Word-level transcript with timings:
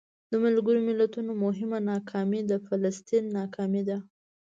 د 0.31 0.31
ملګرو 0.43 0.79
ملتونو 0.89 1.31
مهمه 1.43 1.79
ناکامي 1.91 2.41
د 2.51 2.53
فلسطین 2.67 3.23
ناکامي 3.37 3.81
ده. 3.89 3.97